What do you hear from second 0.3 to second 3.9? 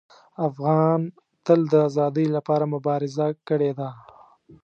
افغان تل د ازادۍ لپاره مبارزه کړې ده.